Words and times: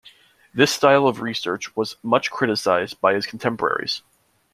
This 0.51 0.71
style 0.73 1.07
of 1.07 1.21
research 1.21 1.75
was 1.75 1.95
much 2.01 2.31
criticized 2.31 2.99
by 3.01 3.13
his 3.13 3.27
contemporaries. 3.27 4.01